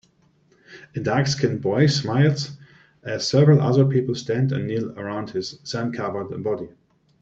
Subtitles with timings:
[0.95, 2.57] A darkskinned boy smiles
[3.03, 6.69] as several other people stand and kneel around his sandcovered body.